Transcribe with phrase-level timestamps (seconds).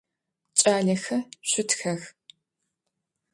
[0.59, 1.17] Кӏалэхэ,
[1.49, 2.01] шъутхэх!